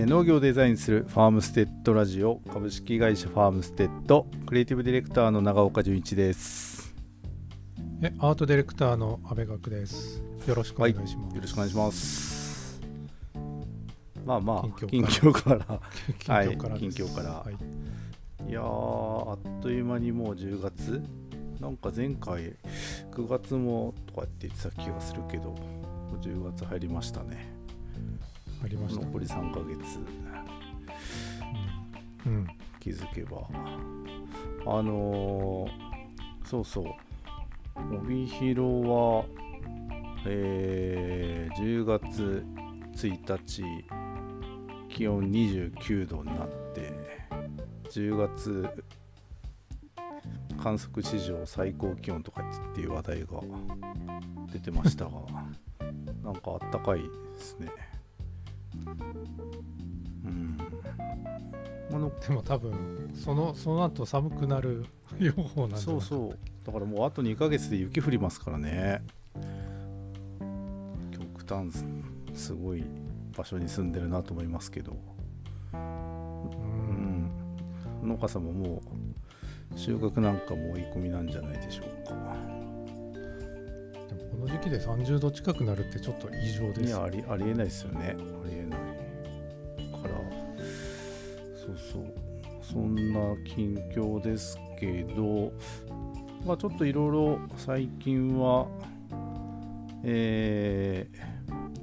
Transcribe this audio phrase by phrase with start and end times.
[0.00, 6.94] えー農業をデザインするファームステッドラジオ株式会社ファームステッドクリエイティブディレクターの長岡純一です。
[8.00, 10.22] えアートディレクターの阿部学です。
[10.46, 11.36] よろしくお願いします。
[11.36, 12.80] よろしくお願いします。
[14.24, 15.80] まあまあ近近況から。
[16.18, 16.96] 近況から です。
[16.96, 17.30] 近況から。
[17.32, 18.48] はい。
[18.48, 21.02] いやーあっという間にもう10月。
[21.60, 22.56] なんか前回
[23.12, 25.56] 9月もとかって言ってた気がするけども
[26.14, 27.59] う10月入りましたね
[28.62, 29.04] ありました。
[29.06, 29.98] 残り3ヶ月。
[32.26, 32.32] うん。
[32.32, 32.46] うん。
[32.78, 33.48] 気づけば。
[34.66, 35.90] あのー
[36.44, 36.84] そうそう。
[37.96, 39.24] 帯広は
[40.26, 42.44] えー10月
[42.94, 43.62] 1日
[44.88, 46.92] 気温29度になって
[47.90, 48.68] 10月
[50.62, 53.26] 観測史上最高気温とかっていう話題が
[54.52, 55.12] 出てましたが
[56.22, 57.08] なんかあったかいで
[57.38, 57.68] すね
[62.00, 64.86] あのでも多分そのその後寒くなる
[65.18, 66.38] 予報なんそうそう。
[66.66, 69.02] だからもうあと2ヶ月で雪降りますからね。
[71.12, 71.84] 極端す
[72.32, 72.82] すごい
[73.36, 74.92] 場所に住んでるなと思いますけど。
[75.74, 75.76] う。
[75.76, 77.26] うん。
[77.26, 77.30] ん
[78.02, 78.82] 農家さんもも
[79.74, 82.14] う収穫なんかも追い込みなんじゃないでしょうか。
[84.30, 86.82] この時期で30度近くなるってちょっと異常です。
[86.84, 88.16] いやありありえないですよね。
[88.16, 88.89] ありえない
[91.76, 92.30] そうそう。
[92.62, 95.52] そんな近況ですけど
[96.46, 98.66] まあちょっといろいろ最近は
[100.04, 101.30] えー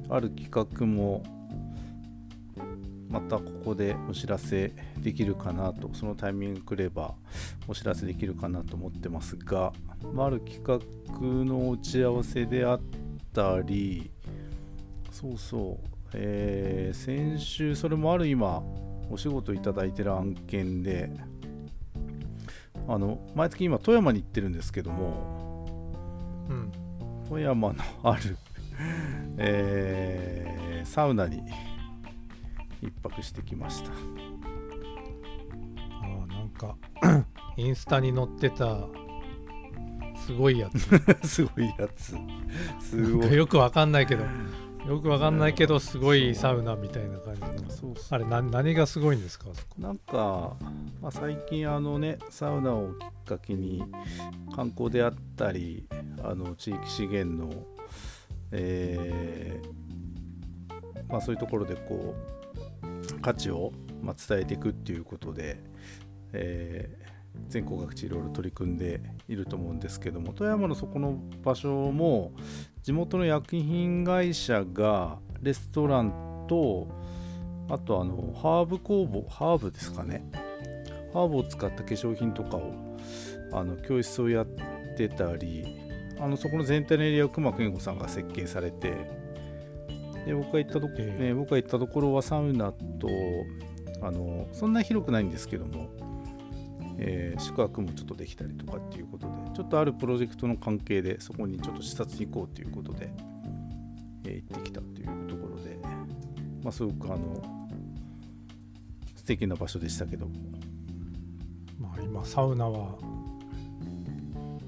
[0.09, 1.21] ある企画も
[3.09, 7.15] またここでお知らせできるかなとそのタイミングくれば
[7.67, 9.73] お知らせできるかなと思ってますが、
[10.13, 10.79] まあ、る企画
[11.19, 12.81] の打ち合わせであっ
[13.33, 14.11] たり
[15.11, 18.63] そうそう、えー先週それもある今
[19.09, 21.11] お仕事いただいてる案件で
[22.87, 25.65] あの毎月今富山に行ってるんですけども
[26.49, 26.71] うん。
[27.27, 28.37] 富山のある、
[29.37, 31.41] えーサウナに
[32.81, 33.93] 一泊してきましたあ
[36.23, 36.77] あなんか
[37.57, 38.87] インスタに載ってた
[40.15, 41.27] すごいやつ。
[41.27, 42.15] すごいやつ
[42.79, 44.23] すごいよくわかんないけど。
[44.87, 47.69] よくわかんないけどすごいサウナみたいな感じの。
[47.69, 49.47] そうあれな何がすごいんですか？
[49.77, 50.55] なんか、
[51.01, 53.83] まあ、最近あのねサウナをきっかけに
[54.55, 55.85] 観光であったり
[56.23, 57.53] あの地域資源の、
[58.51, 62.15] えーまあ、そういうところでこ
[63.11, 65.59] う価値を、まあ、伝えていくっていうことで、
[66.33, 67.16] えー
[67.49, 72.33] 全国各地いろいろ取り組んでいると思うんですけども富山のそこの場所も
[72.83, 76.87] 地元の薬品会社がレストランと
[77.69, 80.23] あとあのハーブ工房ハーブですかね。
[81.13, 82.73] ハーブを使った化粧品とかを
[83.51, 84.47] あの教室をやっ
[84.97, 85.65] てたり
[86.19, 88.93] あのそこの全体のエリアを熊健吾さんが設計されて
[90.25, 91.23] で僕が行ったとこ、ええ。
[91.23, 93.07] ね僕が行ったところはサウナと
[94.01, 95.89] あのそんな広くないんですけども、
[96.97, 103.09] えー宿泊もちょっとできたりとかっていうことでちょっとあるプロジェクトの関係でそこにちょっと視察に行こうということで、
[104.25, 105.77] えー行ってきたというところで、
[106.63, 107.41] まあ、すごくあの
[109.15, 110.33] 素敵な場所でしたけども
[111.79, 112.97] まあ今サウナは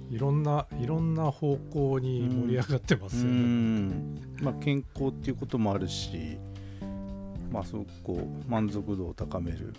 [0.09, 3.29] いろんないろんな方向に盛り上がってまうすよね。
[3.29, 6.37] んまあ、健康っていうこともあるし、
[7.51, 8.13] まあ、すごくこ
[8.47, 9.73] う満足度を高める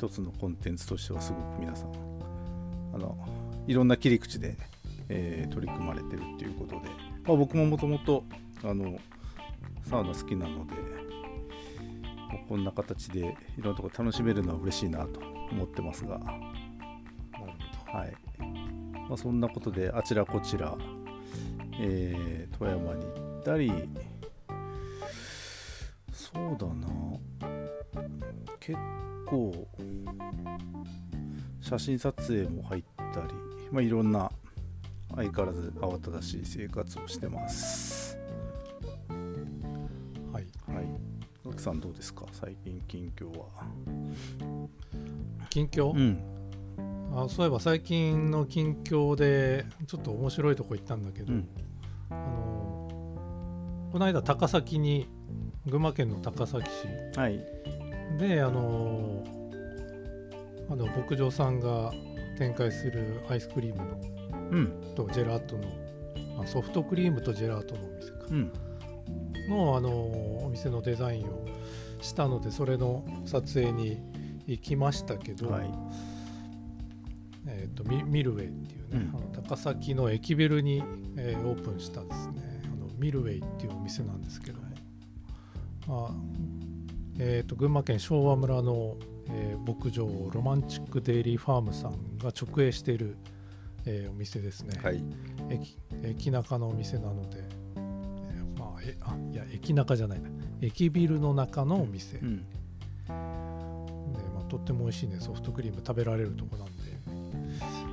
[0.00, 1.92] 一つのコンテンツとしてはすごく皆さん
[2.94, 3.18] あの
[3.66, 4.56] いろんな切り口で、
[5.10, 6.88] えー取り組まれてるっていうことで、
[7.26, 8.24] まあ、僕ももともと
[8.64, 8.98] あの
[9.84, 10.72] サウナ好きなので、
[12.48, 16.18] こんな形でいろんなとこ楽しめるのは嬉しいなと思ってますが。
[16.18, 16.32] なる
[17.34, 17.46] ほ
[17.92, 18.12] どはい
[19.06, 20.78] まあ、そんなことであちらこちら、
[21.78, 23.70] えー富山に行ったり
[26.10, 26.88] そうだな
[28.60, 28.78] 結
[29.30, 29.68] 構
[31.60, 32.84] 写真撮影も入っ
[33.14, 33.28] たり、
[33.70, 34.30] まあ、いろんな
[35.14, 38.18] 相変わらず慌ただしい生活をしてます。
[39.08, 39.14] ど
[40.32, 40.46] はい。
[40.66, 40.86] はい。
[41.44, 42.26] 奥さんどうですか？
[42.32, 43.46] 最近近況は。
[45.48, 46.20] 近況、うん。
[47.12, 51.48] あそういえば最近の近況でちょっと面白いとこ行ったんだけど、うん。
[52.10, 52.88] あの
[53.92, 55.08] この間高崎に
[55.66, 56.86] 群馬県の高崎市
[57.18, 57.44] はい
[58.18, 59.24] であの
[60.68, 61.92] あの牧場さんが
[62.38, 64.00] 展開するアイスクリームの
[64.52, 64.94] うん。
[64.94, 68.18] とジェラートのあソフトクリームとジェラートのお店か。
[68.30, 68.52] うん。
[69.48, 71.46] のあのお店のデザインを
[72.00, 73.98] したのでそれの撮影に
[74.46, 75.70] 行きましたけど、はい。
[77.46, 79.18] えー、とミミルウェイっていうね、うん。
[79.18, 80.82] あの高崎の駅ビルに、
[81.16, 84.68] えーオープンしたですねあのミルウェイっていうお店なんですけども、
[85.86, 86.10] まあ
[87.22, 88.96] えー、と群馬県昭和村の、
[89.28, 93.16] えー牧場ロマンチックデイリーファームさんが直営している、
[93.84, 95.02] えーお店ですね、はい。
[95.50, 97.44] 駅駅中のお店なので、
[97.76, 100.30] えーまあえあいや駅中じゃないな。
[100.62, 102.38] 駅ビルの中のお店、うん。
[102.38, 102.44] で
[104.34, 105.20] まあ、とっても美味しいね。
[105.20, 106.82] ソフトクリーム食べられるとこなんで。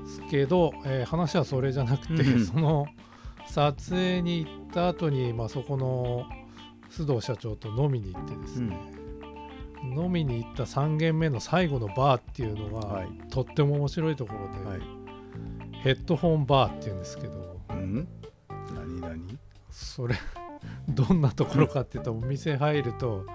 [0.10, 2.86] すけど、えー話はそれじゃなくて、うんその
[3.46, 6.26] 撮影に行った後にまあ、そこの
[6.90, 8.78] 須藤社長と飲みに行ってですね、
[9.96, 13.08] 飲みに行った3軒目の最後のバーっていうのが、はい。
[13.30, 14.82] とっても面白いところで、はい。
[15.84, 18.08] ヘッドホンバーっていうんですけどうん？
[18.76, 19.40] 何何？
[19.70, 20.16] それ
[20.90, 23.26] どんなところかっていうとお店入ると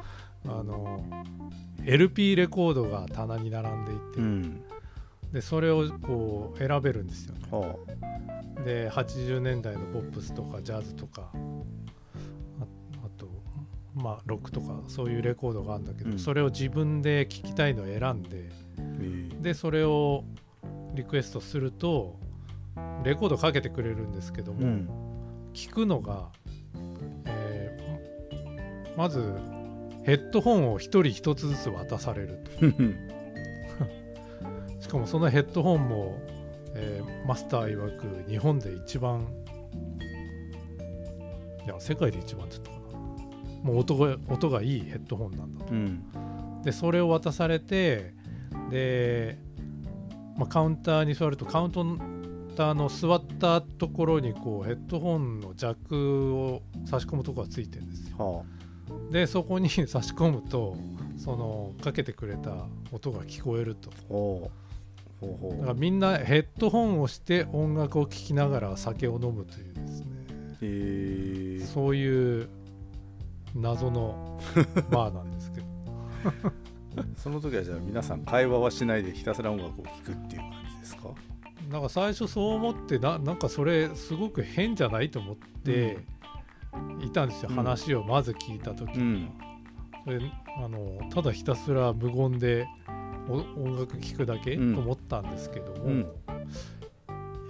[0.45, 1.05] あの
[1.85, 4.63] LP レコードが棚に並んでいて、うん。
[5.33, 7.35] でそれをこう選べるんですよ。
[7.35, 7.77] ねは
[8.65, 11.31] で80年代のポップスとかジャズとか
[13.95, 16.19] まあロックとかそういうレコードがあるんだけど、うん。
[16.19, 18.51] それを自分で聴きたいのを選んで
[19.41, 20.25] でそれを
[20.95, 22.19] リクエストすると
[23.05, 24.89] レコードかけてくれるんですけども、うん。
[25.53, 26.29] 聞くのが、
[27.27, 27.83] えー
[28.97, 29.23] まず
[30.05, 32.51] ヘッドホンを1人1つずつ渡されると。
[34.81, 36.19] しかもそのヘッドホンも、
[36.75, 39.29] えーマスター曰く日本で一番
[41.65, 42.82] いや世界で一番って言ったかな
[43.63, 45.73] もう音が音がいいヘッドホンなんだと。
[45.73, 46.63] うん。
[46.63, 48.15] でそれを渡されて
[48.71, 49.39] で、
[50.37, 51.73] まあ、カウンターに座るとカウン
[52.57, 58.17] ターの座ったところにこうヘッドホンのジャックを差し込むとこがついてるんですよ。
[58.19, 58.45] は
[59.11, 60.77] でそこに 差し込むと
[61.17, 63.91] そのかけてくれた音が聞こえると。
[63.91, 64.51] あほ
[65.23, 65.51] うほう。
[65.53, 70.07] ほだからみんなヘッドホンをして音楽を聴きながら酒を飲むというですね。
[70.29, 71.59] うえ。
[71.63, 72.49] ーそういう
[73.55, 74.39] 謎の
[74.91, 75.67] バーなんですけど。
[77.17, 81.09] その時はじゃあ皆さん会話はしないでひたすら音楽を聴くっていう感じですか？
[81.71, 85.99] なんか最初そう思ってななんかそれすごく変じゃないと思って
[87.03, 87.57] いたんですよ、うん。
[87.57, 89.31] 話をまず聞いた時うに、ん。
[90.05, 90.21] それ
[90.63, 92.67] あのただひたすら無言で
[93.29, 94.75] お音楽聴くだけ、うん。
[94.75, 96.07] と思ったんですけども、うん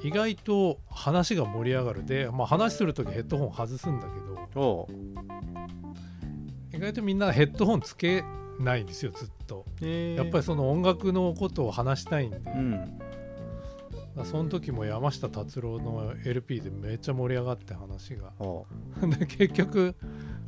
[0.04, 4.20] 意外と話が盛り上がるで、まあ、話する時ヘッドホン外すんだけ
[4.58, 4.88] どお
[6.74, 8.24] 意外とみんなヘッドホンつけ
[8.58, 9.64] ないんですよずっと。
[9.80, 10.16] えー。
[10.16, 13.00] やっぱりその音楽のことを話したいんで、うん。
[14.24, 18.32] その時も山下達郎の LP でめっちゃ盛り上がって話が。
[18.38, 18.64] は
[19.18, 19.96] で結局、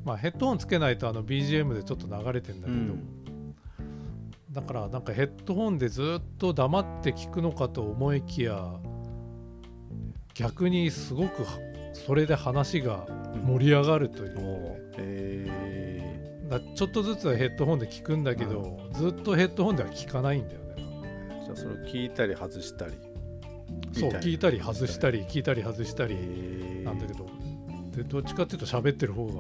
[0.04, 3.54] まあ、ヘッドホンつけないとあの BGM でちょっと流れてんだけど、うん。
[4.50, 8.80] だからなんかヘッドホンでずっと黙って聞くのかと思いきや
[10.34, 11.46] 逆にすごく
[11.92, 13.06] それで話が
[13.44, 20.74] 盛り上がるという、おえだちょっとずつヘッドホンで聞くんだけど、ずっとヘッドホンでは聞かないんだよね。
[21.42, 22.92] ーじゃあそれを聞いたり外したり。
[23.92, 26.84] そう聞いたり外したり聞いたり外したりえー。
[26.84, 27.26] なんだけど、
[27.96, 29.34] でどっちかっていうと喋ってる方が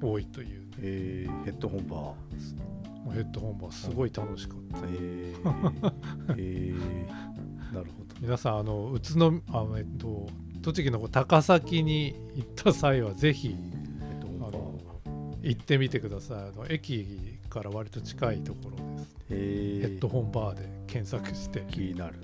[0.00, 1.44] 多いという、ね、えー。
[1.44, 3.12] ヘッドホンバー。
[3.12, 6.34] ヘッドホンはすごい楽しかった、えー。
[6.38, 7.74] え ー。
[7.74, 10.28] なるほど皆さんあの宇都あえっと
[10.62, 16.38] 栃木の高崎に行った際はぜひヘッドホンバーあの行ってみてください。
[16.38, 17.04] あの駅
[17.50, 19.34] から割と近いところです、え。
[19.34, 21.64] ーヘッドホンバーで検索して。
[21.68, 22.14] 気になる。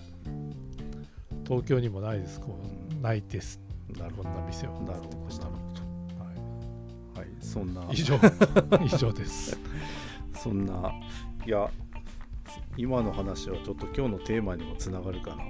[1.44, 2.38] 東京にもないです。
[2.38, 2.56] こ
[2.92, 3.60] うないです。
[3.98, 4.28] なるほど。
[4.28, 4.94] な店はなるほど。
[4.94, 5.16] なるほ
[7.16, 7.28] どはい。
[7.40, 7.82] そんな。
[7.90, 8.14] 以上。
[8.86, 9.58] 以上です。
[10.32, 10.92] そんな。
[11.44, 11.68] いや
[12.76, 15.42] 今の話はちょっと今日のテーマにもつながるかな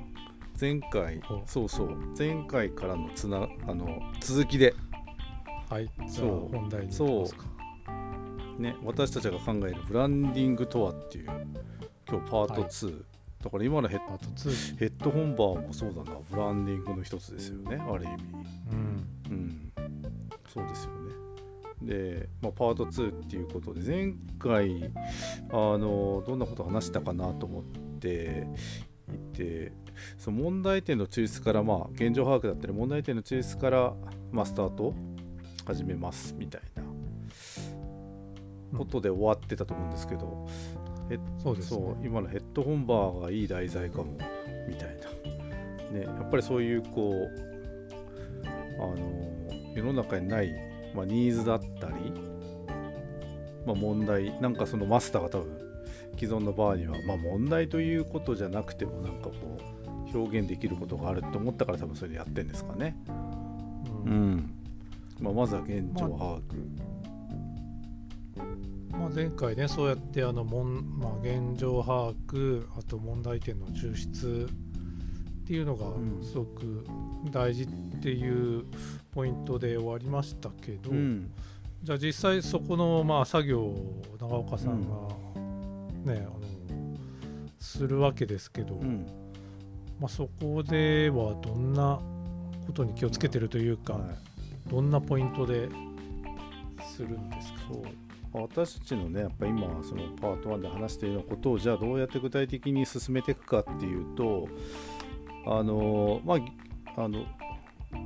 [0.61, 1.97] 前回おそうそう。
[2.19, 4.75] 前回からのつなあの続きで。
[5.71, 5.89] はい。
[6.09, 6.53] そう。
[6.53, 7.45] 本題に行きますか。
[8.59, 11.27] ね私たちが考えるブランディングとはっていう
[12.09, 13.03] 今日パート2、
[13.45, 16.19] だから今のヘッパート2ヘッドホンバーもそうだな。
[16.29, 17.77] ブランディングの一つですよね。
[17.77, 18.25] ある意味。
[18.73, 19.07] うん。
[19.31, 19.73] うん。
[20.53, 21.15] そうですよね。
[21.83, 24.91] で、まあ、パート2っていうことで前回
[25.51, 27.63] あのどんなこと話したかなと思っ
[28.01, 28.49] て
[29.15, 29.73] いて
[30.17, 33.95] その問題点の抽出からまあ現状把握だったり問題点の抽出から、
[34.31, 34.95] まあ、スタート
[35.65, 36.83] 始めますみたいな
[38.79, 40.47] ことで終わってたと思うんですけど、
[41.53, 41.81] うですね。
[41.81, 44.19] そう今のヘッドホンバーがいい題材かも
[44.69, 44.97] みたい
[45.93, 47.49] な、ね、やっぱりそういうこう
[48.81, 50.55] あの世の中にない、
[50.95, 52.13] まあ、ニーズだったり、
[53.67, 55.68] まあ、問題なんかそのマスターが多分
[56.19, 59.59] 既存のバーには、まあ、問題ということじゃなくてもなんかこ
[60.13, 62.97] う表現できることがあると思ったから多分それでやってんですかね。
[64.05, 64.31] ううん。
[64.37, 64.55] ん
[65.21, 66.41] まあ、まずは現状把握。
[68.99, 74.49] まあ、前回ねそうやってあのもん、まあ、現状把握あと問題点の抽出
[75.45, 76.21] っていうのがうん。
[76.23, 76.85] すごく
[77.31, 77.67] 大事っ
[78.03, 78.65] ていう
[79.13, 81.31] ポイントで終わりましたけど、うん。
[81.83, 84.97] じゃあ実際そこのまあ作業を長岡さんが
[86.09, 86.41] ね、あの
[87.59, 89.07] するわけですけど、うん。
[90.01, 92.01] まあ、そこではどんな
[92.67, 94.71] ことに気をつけてるというか、はい。
[94.71, 95.69] どんなポイントで
[96.85, 97.59] するんですか？
[98.33, 104.47] 私たちのねやっぱ今そのパート1で話しているようなことをじゃあどうやって具体的に進めていくかっていうと
[105.47, 106.35] あのま
[106.97, 107.25] ああの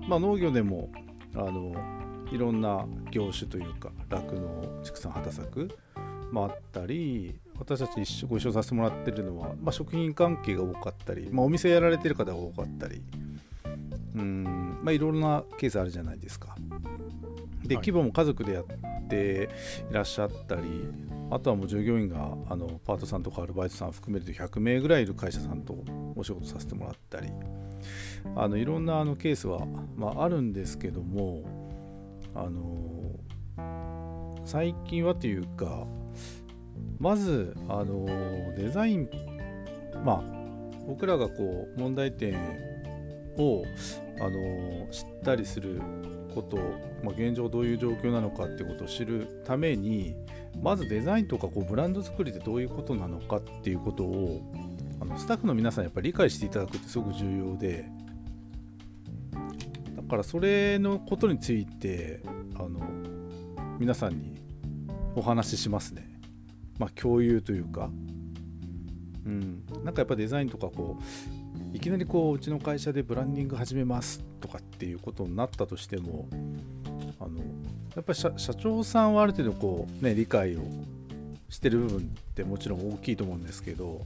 [0.08, 0.90] まあ農業でも
[1.34, 1.74] あの
[2.30, 5.68] いろんな業種というか酪農畜産畑作
[6.30, 13.02] もあったり私たち一緒ご一緒させてもらってるのは、まあ、食品関係が多かったり、まあ、お店やられてる方が多かったり
[14.14, 16.54] うんまあいろんなケースあるじゃないですか。
[17.64, 18.64] ではい規模も家族でやっ
[19.08, 19.48] て
[19.90, 20.62] いらっしゃったり
[21.30, 25.76] あとはもう従業員があのパートさんとかアルバイトさん含めると100名ぐらいいる会社さんと
[26.16, 27.28] お仕事させてもらったり
[28.36, 29.64] あのいろんなあのケースは、
[29.96, 31.42] まあ、あるんですけども
[32.34, 33.12] あの
[34.44, 35.86] 最近はというか
[36.98, 38.06] まずあの
[38.56, 39.10] デザイン
[40.04, 40.22] まあ
[40.86, 42.34] 僕らがこう問題点
[43.38, 43.64] を
[44.20, 45.80] あの知ったりする
[46.34, 46.56] こと、
[47.02, 50.14] まあ、現状どういう状況なのかってことを知るために
[50.60, 54.42] まずデザインとかこうブランド作りってどういうことなのかっていうことを
[55.00, 57.86] あのスタッフの皆さんやっぱり理解していただくってすごく重要で
[59.96, 62.20] だからそれのことについて
[62.54, 62.80] あの
[63.78, 64.40] 皆さんに
[65.14, 66.11] お話ししますね。
[66.78, 67.90] まあ共有というか、
[69.26, 70.98] うん、なんかやっぱデザインとかこ
[71.72, 76.28] ういきなりこううちの会社でブランディング始めますとかっていうことになったとしても
[77.18, 77.38] あの
[77.94, 80.60] やっぱり社社長さんはある程度こう、ね、理解を
[81.48, 82.02] してる部分っ
[82.34, 84.04] てもちろん大きいと思うんですけど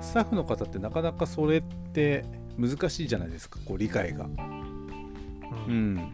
[0.00, 2.24] スタッフの方ってなかなかそれって
[2.58, 4.26] 難しいじゃないですかこう理解が。
[5.68, 6.12] うん、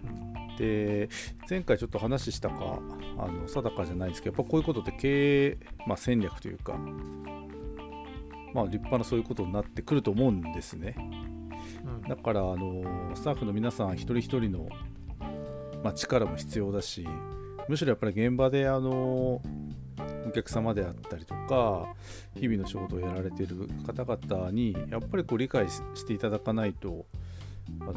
[0.59, 1.09] で
[1.49, 2.81] 前回ちょっと話したか
[3.19, 6.75] あの定かじゃないですけどやっぱこういうことって経営、まあ、戦略というか、
[8.53, 10.95] まあ、立派なそういうことになってくると思うんですね。
[10.99, 11.29] うん
[12.09, 14.69] だからあのスタッフの皆さん一人一人の、
[15.85, 17.07] まあ、力も必要だし
[17.69, 19.43] むしろやっぱり現場であの
[20.27, 21.87] お客様であったりとか
[22.35, 27.07] 日々の仕事をやられている方々にやっぱりこう理解ししていただかないと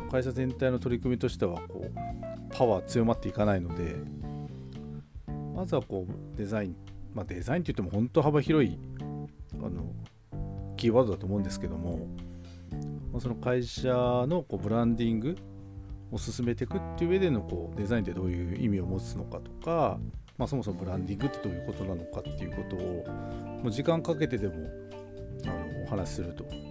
[0.10, 3.96] 会社全体の取り組みとしてはこうパワー強まっていかないので
[5.56, 6.76] まずはこうデザイン、
[7.14, 8.78] まあ、デザインって言っても本当幅広い
[9.54, 9.94] あの
[10.78, 12.08] キーワードだと思うんですけども
[13.14, 13.90] まその会社
[14.28, 15.38] のこうブランディング
[16.12, 20.00] を進めていくっていう上でのこうデザインってどういう意味を持つのかとか、
[20.38, 23.06] まあ、そもそもブランディングってどういうことなのかっていうことを
[23.62, 24.56] もう時間かけてでも
[25.46, 26.71] あのお話しすると。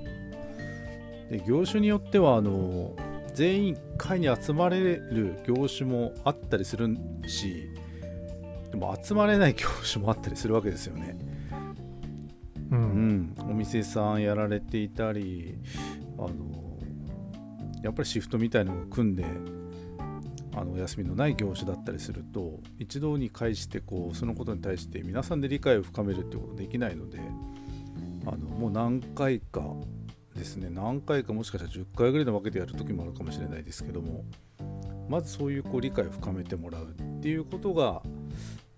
[1.30, 2.96] で業種によってはあの
[3.34, 6.88] 全員1回に集まれる業種もあったりする
[7.26, 7.68] し
[8.70, 11.16] でも集まれない業種もあったりするわけですよね。
[12.70, 15.58] ううんん、お店さんやられていたり
[16.18, 16.78] あの
[17.82, 19.24] やっぱりシフトみたいのを組んで
[20.54, 27.18] あのお休みのない業種だったりすると一堂に会してこうそのことに対して皆さんで理解を深めるってことできないので
[28.26, 29.62] あのもう何回か
[30.40, 34.24] ですね何回かもしかしたら10回ぐらいで分けてやる時もあるかもしれないですけども
[35.08, 38.02] まずそういうこう理解を深めてもらうっていうことが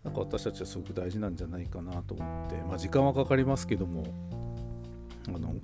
[0.05, 4.05] なんか私たちはすごく大事なんじゃないかなと思って、まあ、時間はかかりますけども
[5.29, 5.55] あの、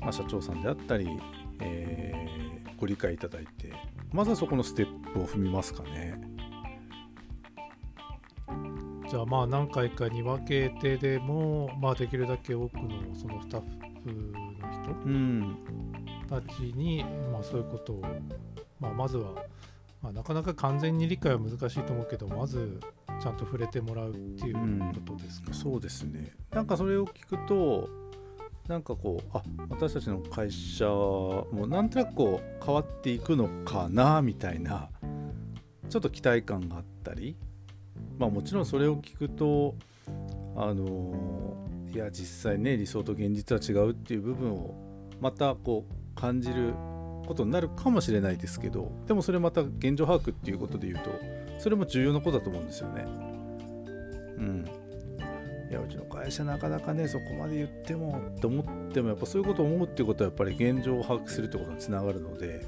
[0.00, 1.08] まあ、社長さんであったり、
[1.60, 2.32] えー
[2.82, 3.72] ご理解いただいて
[4.12, 6.20] まずはそこのステップを踏みますかね。
[9.08, 13.60] じゃあまあ何回かに分けてでも、まあ、できるだけ多くのそのスタッ
[14.04, 14.34] フ
[14.82, 15.56] 人
[16.28, 18.02] たちに、まあ、そういうことを、
[18.80, 19.44] まあ、まずは、
[20.00, 22.80] まあ、なかなか完全に理解は難しいと思うけどまず
[23.20, 24.56] ちゃんと触れてもらうっていう
[25.06, 26.32] ことですか、そうですね。
[26.50, 27.88] なんかそれを聞くと
[28.68, 34.88] なんかこうあ私たちの会社もなんとなくこう変わっていくのかなみたいな
[35.88, 37.36] ちょっと期待感があったり。
[38.18, 39.74] まあもちろんそれを聞くと
[40.56, 44.74] あのいや実際ね理想と現実は違うっていう部分を
[45.20, 46.72] またこう感じる
[47.26, 51.10] ことになるかもしれないですけどでもそれまた現状把握っていうことで言うと
[51.58, 53.04] それも重要なことだと思うんですよね。
[54.38, 54.68] うん
[55.70, 62.66] いやうちの会社なかなかねそこまで言ってもって思ってもやっぱそういうことを思うっていうことはやっぱり現状を把握するってことにつながるので、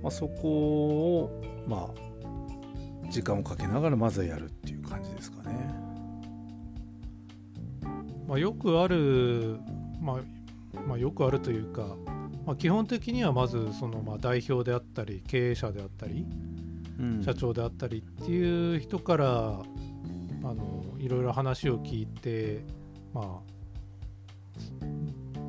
[0.00, 4.83] まあ、そこをまあ時間をかけながらまずはやるっていう
[8.26, 9.58] まあ、よくある、
[10.00, 11.96] まあ、まあ、よくあるというか、
[12.46, 16.26] まあ、基本的にはまずそのまあ代表であったり経営者であったり
[16.98, 17.22] うん。
[17.24, 19.62] 社長であったりっていう人からあ
[20.42, 22.64] のいろいろ話を聞いて
[23.12, 23.54] まあ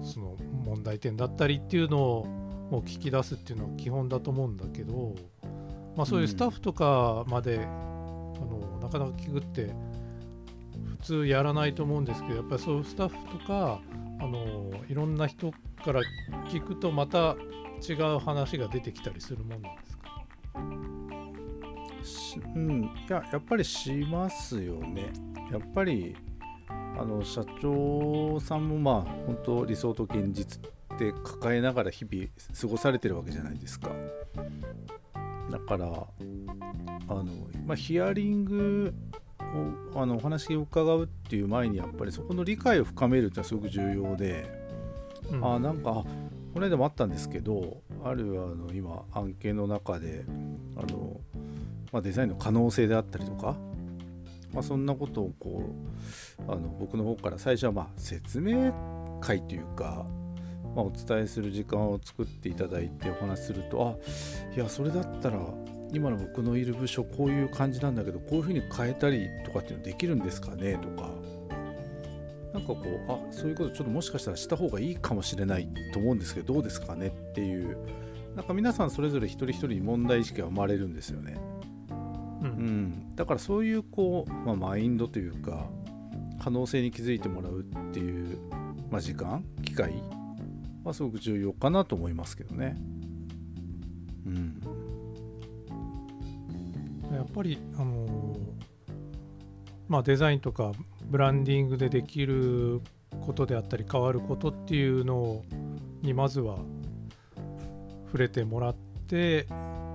[0.04, 2.26] その問題点だったりっていうのを
[2.72, 5.16] もう聞き出すっていうのは基本だと思うんだけど、
[5.96, 9.85] まあ、そういうスタッフとかまで、あのなかなか聞くって普
[11.06, 13.80] 通やらないと思うんですけどやっぱりそういうスタッフとか
[14.20, 15.52] あのいろんな人
[15.84, 16.02] から
[16.50, 17.36] 聞くとまた
[17.88, 20.26] 違う話が出てきたりするもんなんですか？
[22.56, 25.12] うん、いややっぱりしますよね。
[25.52, 26.16] やっぱり
[26.70, 32.28] あの社長さんもまあ本当理想と現実って抱えながら日々
[32.60, 33.92] 過ごされてるわけじゃないですか。
[35.52, 35.90] だからあ
[37.14, 37.26] の、
[37.66, 38.94] まあ、ヒアリング
[39.96, 44.50] あのお話を伺うっていう前にやっぱりそこの理解を深めるってのはすごく重要で、
[45.32, 45.46] うん。
[45.46, 46.04] あなんかあ
[46.56, 50.24] この間もあったんですけどあるあの今案件の中で
[50.78, 51.20] あの、
[51.92, 53.58] まあ、デザインの可能性であったりとか、
[54.54, 55.76] まあ、そんなことをこ
[56.40, 58.74] うあの僕の方から最初はまあ説明
[59.20, 60.06] 会というか、
[60.76, 65.40] まあ、お伝えする時間を作っていただいてお話しするとあいやそれだったら
[65.94, 71.10] 今の僕のいる部署こういう感じなんだけどこういうふうに変えたりとかっていうのできるんですかねとか
[72.54, 77.78] なんかこうあそういうことちょっともしかしたらした方がいいかもしれないと思うんですけどどうですかねっていう
[78.36, 81.38] なんか皆さんそれぞれ一人一人に問題意識が生まれるんですよね。
[82.42, 85.70] ううんん、だからそういうこう、まあ、マインドというか
[86.40, 88.38] 可能性に気づいてもらうっていう、
[88.92, 89.94] まあ、時間機会
[90.84, 92.78] はすごく重要かなと思いますけどね。
[97.16, 98.76] やっぱりあのー
[99.88, 100.72] まあデザインとか
[101.04, 102.82] ブランディングでできる
[103.22, 105.44] ことであったり変わることっていうの
[106.02, 106.58] にまずは
[108.08, 108.76] 触れてもらっ
[109.08, 109.46] て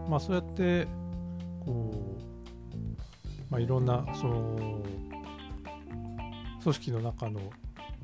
[0.08, 0.86] まあそうやって
[1.64, 1.92] こ
[2.72, 4.82] う、まあ、いろんなその
[6.62, 7.40] 組織の中の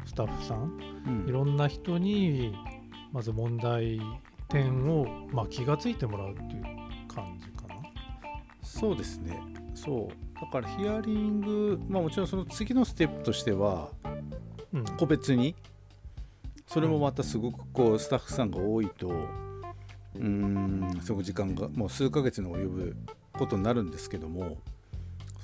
[0.05, 2.52] スタッフさんうんいろんな人に
[3.12, 4.00] まず問題
[4.48, 6.62] 点を、まあ、気がついてもらうっていう
[7.09, 7.65] 感じかな。
[8.66, 9.40] そうですね。
[9.74, 10.40] そう。
[10.40, 13.90] だからヒアリング、まあ、もちろんその次のステップとしては
[14.72, 14.85] うん。
[14.96, 15.55] 個別に
[16.66, 22.96] それもまたすごくこうスタッフさんが多いとうーんすごく時間がもう数ヶ月に及ぶ
[23.33, 24.59] ことになるんですけども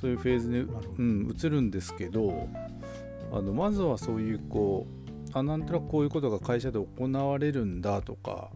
[0.01, 2.49] そういうフェーズに、うん、移るんですけど
[3.33, 8.51] あのまずはそういうこうあなんとなくこういうことが会社で行われるんだとか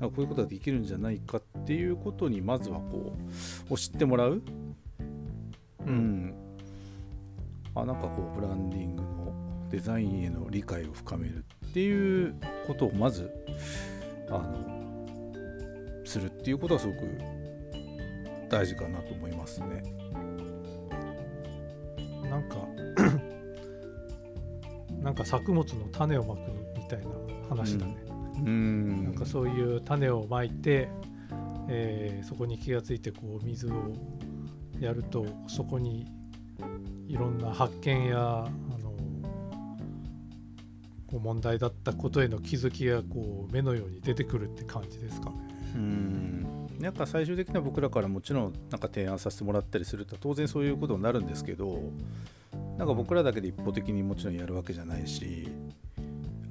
[0.00, 3.16] あこういうことができるんじゃないかっていうことにまずはこ
[3.70, 4.42] うを知ってもらう、
[5.86, 6.34] うん、
[7.74, 12.34] あなんかこうブランディングのデザインへの理解を深めるっていう
[12.66, 13.30] ことをまず
[14.28, 14.82] あの
[16.04, 16.98] するっていうことはすごく
[18.48, 19.82] 大事かなと思いますね。
[22.28, 22.56] なんか
[25.02, 26.40] なんか作物の種をまく
[26.76, 27.06] みたいな
[27.48, 27.96] 話だね、
[28.44, 29.04] うん。
[29.04, 30.88] なんかそういう種をまいて、
[31.74, 33.72] えーそこに気がついてこう水を
[34.78, 36.06] やるとそこに
[37.08, 38.92] いろんな発見やあの
[41.06, 45.36] こう問題だったことへの気づきがこう目のように出てくるって感じですかね。
[45.74, 46.46] うん
[46.78, 51.80] なんか最終的には僕らからもちろんなんか提案させてもらったりすると当然そういうことになるんですけど
[52.76, 55.48] なんか僕らだけで一方的にもちろんやるわけじゃないし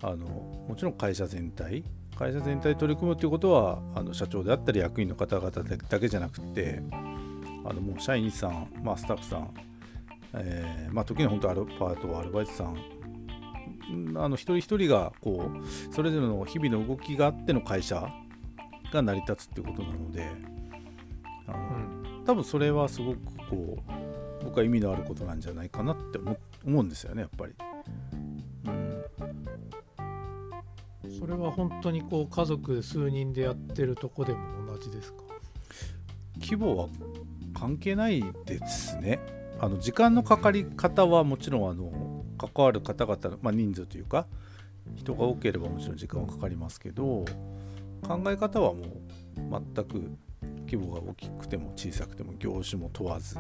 [0.01, 0.25] あの
[0.67, 1.84] もちろん会社全体
[2.21, 5.49] 会社全体で取り組むということはあの社長であったり役員の方々
[5.89, 6.79] だけじゃなくて
[7.65, 9.49] あのもう社員さん、まあ、スタッフさん、
[10.36, 12.77] えーまあ、時には本当アルパートアルバイトさん
[13.89, 18.07] うんあの一人一人がこうそれぞれの日々の動きがあっての会社
[18.93, 20.29] が成り立つっていうことなので
[21.47, 23.17] あうの、ん多分それはすごく
[23.49, 23.77] こ
[24.41, 27.53] う僕は意味のあることなんじゃないかなって思思うんですよねやっぱり。
[31.32, 35.24] れは本当にこう家族数人でやってるとこでも同じですか？
[36.39, 36.88] 規模は
[37.54, 39.20] 関係ないですね。
[39.60, 44.26] あの時間のかかり方はもちろんあの関わる方々の、まあ、人数というか
[44.96, 47.26] 人が多ければもちろん時間はかかりますけど
[48.02, 50.10] 考え方はもう全く
[50.62, 53.36] 規模が大きくても小さくても業種も問わず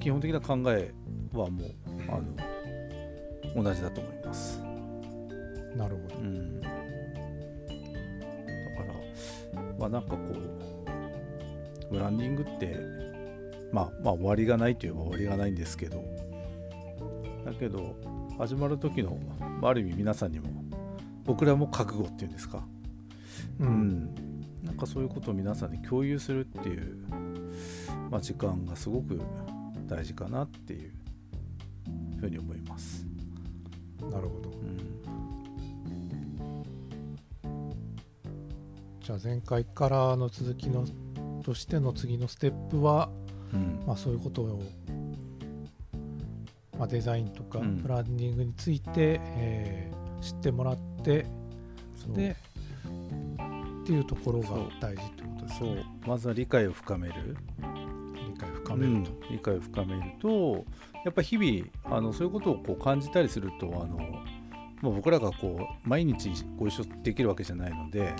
[0.00, 0.92] 基本的な考え
[1.32, 1.70] はもう
[2.08, 2.20] あ
[3.58, 4.63] の同じだと思います。
[5.76, 6.16] なるほど。
[6.16, 6.74] うん、だか
[9.54, 12.76] らまあなんかこうブランディングって
[13.72, 16.04] まあまあ終わりがないといえば終わりがないんですけど
[17.44, 17.96] だけど
[18.38, 19.18] 始まる時の
[19.60, 20.48] まあある意味皆さんにも
[21.24, 22.66] 僕らも覚悟っていうんですか、
[23.58, 24.14] ううんん、
[24.62, 26.98] なんかそういうことを皆さんに共有するっていう、
[28.10, 29.20] まあ、時間がすごく
[29.86, 30.92] 大事かなっていう
[32.20, 33.06] ふうに思います。
[34.02, 34.50] なるほど。
[34.50, 35.43] うん
[39.04, 40.86] じゃあ前回からの続きの
[41.42, 43.10] としての次のステップは、
[43.52, 43.84] うん。
[43.86, 44.62] まあ、そういうことを、
[46.78, 47.82] まあ、デザインとかうん。
[47.82, 51.26] ブランディングについて、えー知ってもらって
[52.08, 54.48] でっていうところが
[54.80, 55.74] 大事ってことですそう。
[55.74, 57.36] ねまずは理解を深める。
[58.16, 59.30] 理解を深めると、うん。
[59.30, 60.64] 理解を深めると
[61.04, 63.98] やっぱ日々あのそういうことをこう感じたりするとあの、
[64.80, 68.14] まあ、僕らがこう毎日ご一緒できるわけじゃないので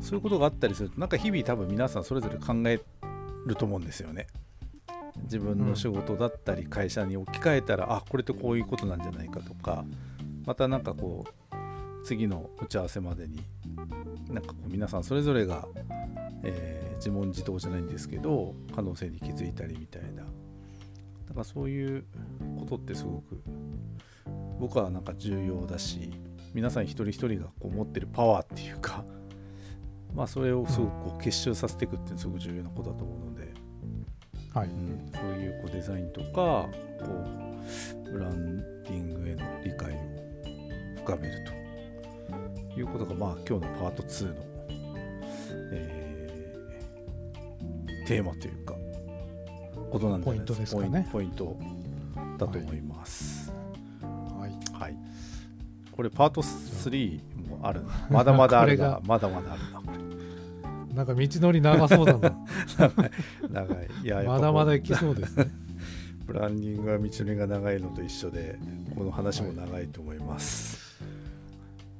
[0.00, 2.80] そういうことがあったりするとなんか日々多分皆さんそれぞれ考え
[3.46, 4.26] ると思うんですよね。
[5.22, 9.84] 自分の仕事だったり会社に置き換えたら、あこれってこういうことなんじゃないかとか
[10.44, 13.40] またなんかこう次の打ち合わせまでに
[14.28, 15.66] なんかこう皆さんそれぞれが、
[16.42, 20.24] えー自問自答じゃないんですけど可能性に気づいたりみたいな
[21.28, 22.04] だかそういう
[22.58, 23.42] ことってすごく
[24.58, 26.10] 僕はなんか重要だし
[26.54, 29.04] 皆さん一人一人がこう持ってるパワーっていうか
[30.16, 33.52] まあそれをすごくこう結集させていくっていうのはすごく重要なことだと思うので、
[34.52, 36.70] はいうん、そういうこうデザインとかこ
[38.08, 39.96] うブランディングへの理解を
[41.04, 41.44] 深める
[42.74, 44.34] ということがまあ今日のパート2の、
[45.72, 46.06] えー
[48.06, 48.74] テーマというか
[49.90, 51.56] ことなんじゃないポイントですかねポイント
[52.38, 53.52] だと思います。
[54.02, 54.96] はいはい。
[55.90, 57.90] これパート3もあるな。
[58.10, 59.00] まだまだあるな。
[59.04, 59.85] まだまだあるな。
[60.96, 62.28] こなんか道のり長そうだな。
[63.48, 63.88] れ長い。
[64.02, 65.50] いや、まだまだこいきそうですね。
[66.22, 68.58] う ブランディングは道のりが長いのと一緒で、
[68.94, 70.96] この話も長いと思います。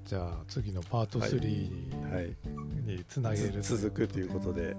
[0.07, 2.37] じゃあ次のパート3はい。
[2.87, 4.77] につなげる、つ続くということで、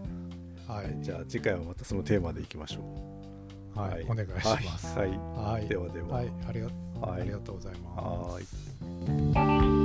[0.68, 1.00] ははい。
[1.00, 2.82] い、じゃあ次回はまたそのテーマでいきましょ
[3.76, 3.80] う。
[3.80, 4.34] はい、お願いし
[4.66, 4.98] ます。
[4.98, 5.10] はい。
[5.10, 6.08] はい、ではでは。
[6.08, 6.68] はい、ありが
[7.00, 9.38] はいありがとうございます。
[9.38, 9.77] はい